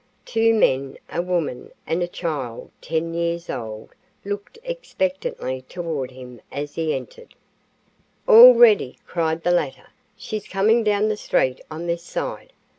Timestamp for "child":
2.07-2.71